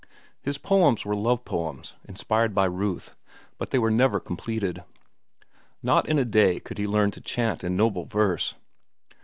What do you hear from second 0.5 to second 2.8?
poems were love poems, inspired by